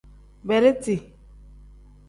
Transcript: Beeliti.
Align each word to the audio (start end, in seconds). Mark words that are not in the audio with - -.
Beeliti. 0.47 0.95